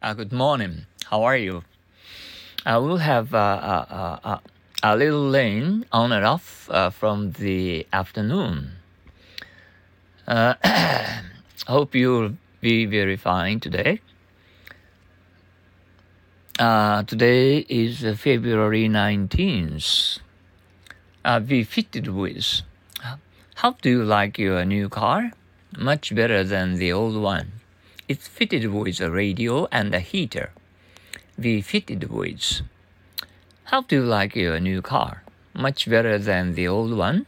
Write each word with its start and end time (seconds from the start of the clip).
Uh, 0.00 0.14
good 0.14 0.32
morning. 0.32 0.86
How 1.06 1.24
are 1.24 1.36
you? 1.36 1.64
Uh, 2.64 2.78
we'll 2.80 2.98
have 2.98 3.34
uh, 3.34 3.36
uh, 3.36 4.18
uh, 4.22 4.38
a 4.80 4.96
little 4.96 5.28
rain 5.32 5.86
on 5.90 6.12
and 6.12 6.24
off 6.24 6.70
from 6.92 7.32
the 7.32 7.84
afternoon. 7.92 8.74
hope 10.28 11.96
you'll 11.96 12.36
be 12.60 12.86
very 12.86 13.16
fine 13.16 13.58
today. 13.58 14.00
today 16.56 17.66
is 17.68 18.02
February 18.20 18.88
19th. 18.88 20.20
be 21.44 21.64
fitted 21.64 22.06
with. 22.06 22.62
How 23.56 23.72
do 23.82 23.90
you 23.90 24.04
like 24.04 24.38
your 24.38 24.64
new 24.64 24.88
car? 24.88 25.32
Much 25.76 26.14
better 26.14 26.44
than 26.44 26.76
the 26.76 26.92
old 26.92 27.16
one. 27.16 27.57
It's 28.08 28.26
fitted 28.26 28.72
with 28.72 29.02
a 29.02 29.10
radio 29.10 29.68
and 29.70 29.94
a 29.94 30.00
heater. 30.00 30.52
We 31.36 31.60
fitted 31.60 32.08
with. 32.10 32.62
How 33.64 33.82
do 33.82 33.96
you 33.96 34.02
like 34.02 34.34
your 34.34 34.58
new 34.58 34.80
car? 34.80 35.24
Much 35.52 35.86
better 35.86 36.16
than 36.16 36.54
the 36.54 36.66
old 36.66 36.96
one. 36.96 37.26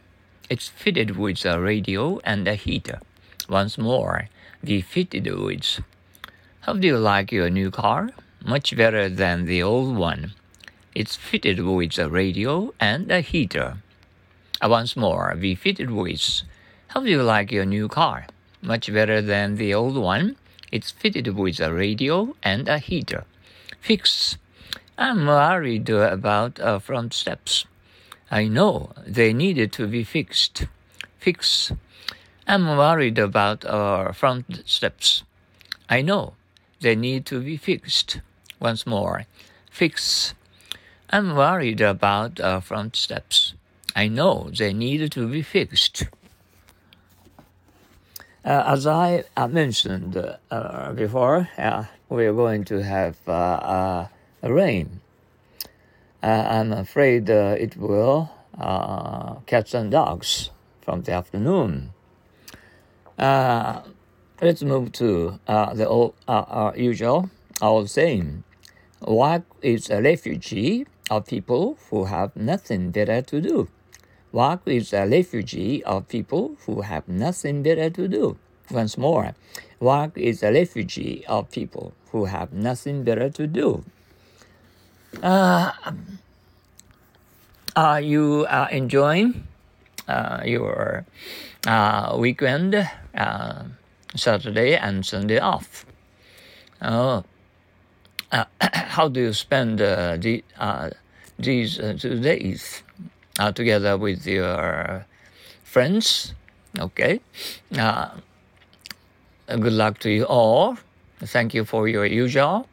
It's 0.49 0.69
fitted 0.69 1.17
with 1.17 1.45
a 1.45 1.61
radio 1.61 2.19
and 2.23 2.47
a 2.47 2.55
heater. 2.55 2.99
Once 3.47 3.77
more, 3.77 4.29
we 4.63 4.81
fitted 4.81 5.27
with. 5.27 5.81
How 6.61 6.73
do 6.73 6.87
you 6.87 6.97
like 6.97 7.31
your 7.31 7.51
new 7.51 7.69
car? 7.69 8.09
Much 8.43 8.75
better 8.75 9.07
than 9.07 9.45
the 9.45 9.61
old 9.61 9.95
one. 9.95 10.33
It's 10.95 11.15
fitted 11.15 11.59
with 11.63 11.99
a 11.99 12.09
radio 12.09 12.73
and 12.79 13.11
a 13.11 13.21
heater. 13.21 13.77
Uh, 14.59 14.69
once 14.69 14.97
more, 14.97 15.37
we 15.39 15.53
fitted 15.53 15.91
with. 15.91 16.41
How 16.87 17.01
do 17.01 17.09
you 17.11 17.21
like 17.21 17.51
your 17.51 17.65
new 17.65 17.87
car? 17.87 18.25
Much 18.63 18.91
better 18.91 19.21
than 19.21 19.57
the 19.57 19.75
old 19.75 19.95
one. 19.95 20.37
It's 20.71 20.91
fitted 20.91 21.27
with 21.35 21.59
a 21.59 21.73
radio 21.73 22.35
and 22.41 22.69
a 22.69 22.79
heater. 22.79 23.25
Fix. 23.79 24.37
I'm 24.97 25.25
worried 25.25 25.89
about 25.89 26.59
uh, 26.59 26.79
front 26.79 27.13
steps. 27.13 27.65
I 28.29 28.47
know 28.47 28.91
they 29.05 29.33
needed 29.33 29.73
to 29.73 29.87
be 29.87 30.03
fixed. 30.03 30.67
Fix. 31.19 31.73
I'm 32.47 32.65
worried 32.65 33.19
about 33.19 33.65
our 33.65 34.13
front 34.13 34.63
steps. 34.65 35.23
I 35.89 36.01
know 36.01 36.35
they 36.79 36.95
need 36.95 37.25
to 37.25 37.41
be 37.41 37.57
fixed. 37.57 38.21
Once 38.59 38.87
more. 38.87 39.25
Fix. 39.69 40.33
I'm 41.09 41.35
worried 41.35 41.81
about 41.81 42.39
our 42.39 42.61
front 42.61 42.95
steps. 42.95 43.53
I 43.93 44.07
know 44.07 44.49
they 44.57 44.71
need 44.71 45.11
to 45.11 45.27
be 45.27 45.41
fixed. 45.41 46.05
Uh, 48.43 48.63
as 48.65 48.87
I 48.87 49.23
uh, 49.37 49.47
mentioned 49.47 50.17
uh, 50.49 50.93
before, 50.93 51.47
we 52.09 52.25
are 52.25 52.33
going 52.33 52.63
to 52.65 52.81
have 52.81 53.15
uh, 53.27 53.31
uh, 53.31 54.07
a 54.41 54.51
rain. 54.51 54.99
Uh, 56.23 56.47
I'm 56.49 56.73
afraid 56.73 57.29
it 57.29 57.77
will 57.77 58.31
cats 59.45 59.75
and 59.75 59.91
dogs 59.91 60.49
from 60.81 61.03
the 61.03 61.11
afternoon. 61.11 61.93
let's 63.19 64.63
move 64.63 64.91
to 64.93 65.39
the 65.45 65.87
old, 65.87 66.15
usual 66.75 67.29
old 67.61 67.91
saying. 67.91 68.43
What 69.01 69.43
is 69.61 69.91
a 69.91 70.01
refugee 70.01 70.87
of 71.11 71.27
people 71.27 71.77
who 71.91 72.05
have 72.05 72.35
nothing 72.35 72.89
better 72.89 73.21
to 73.21 73.39
do? 73.39 73.67
Work 74.31 74.61
is 74.65 74.93
a 74.93 75.05
refugee 75.07 75.83
of 75.83 76.07
people 76.07 76.55
who 76.65 76.81
have 76.81 77.07
nothing 77.07 77.63
better 77.63 77.89
to 77.89 78.07
do. 78.07 78.37
Once 78.69 78.97
more, 78.97 79.35
work 79.79 80.17
is 80.17 80.41
a 80.41 80.53
refugee 80.53 81.25
of 81.27 81.51
people 81.51 81.93
who 82.11 82.25
have 82.25 82.53
nothing 82.53 83.03
better 83.03 83.29
to 83.29 83.45
do. 83.47 83.83
Uh, 85.21 85.71
are 87.75 87.99
you 87.99 88.45
uh, 88.49 88.67
enjoying 88.71 89.47
uh, 90.07 90.41
your 90.45 91.05
uh, 91.67 92.15
weekend, 92.17 92.75
uh, 93.15 93.63
Saturday 94.15 94.77
and 94.77 95.05
Sunday 95.05 95.39
off? 95.39 95.85
Uh, 96.81 97.21
how 98.61 99.09
do 99.09 99.19
you 99.19 99.33
spend 99.33 99.79
the, 99.79 100.41
these 101.37 101.77
two 101.99 102.19
days? 102.21 102.83
Uh, 103.39 103.51
together 103.51 103.97
with 103.97 104.25
your 104.25 105.05
friends. 105.63 106.33
Okay. 106.79 107.19
Uh, 107.77 108.09
good 109.47 109.73
luck 109.73 109.99
to 109.99 110.09
you 110.09 110.25
all. 110.25 110.77
Thank 111.19 111.53
you 111.53 111.65
for 111.65 111.87
your 111.87 112.05
usual 112.05 112.67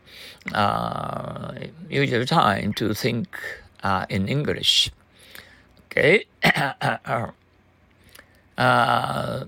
uh, 0.55 1.53
usual 1.91 2.25
time 2.25 2.73
to 2.75 2.95
think 2.95 3.29
uh, 3.83 4.07
in 4.09 4.29
English. 4.29 4.91
Okay. 5.87 6.27
Uh, 8.59 9.45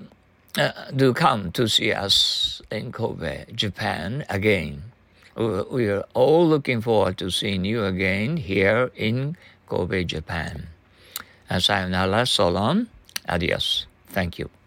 uh, 0.56 0.72
do 0.94 1.12
come 1.12 1.50
to 1.50 1.66
see 1.66 1.93
us 1.93 2.62
in 2.70 2.93
Kobe, 2.93 3.44
Japan 3.53 4.25
again. 4.28 4.93
We 5.34 5.88
are 5.88 6.04
all 6.15 6.47
looking 6.47 6.81
forward 6.81 7.19
to 7.19 7.28
seeing 7.28 7.65
you 7.65 7.84
again 7.84 8.37
here 8.37 8.93
in 8.94 9.37
Kobe, 9.66 10.04
Japan. 10.04 10.69
Sayonara, 11.59 12.27
so 12.27 12.49
long. 12.49 12.87
Adios. 13.28 13.87
Thank 14.12 14.38
you. 14.38 14.59